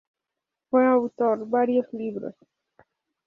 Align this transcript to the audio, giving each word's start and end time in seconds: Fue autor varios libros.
Fue 0.71 0.83
autor 0.87 1.47
varios 1.47 1.85
libros. 1.93 2.33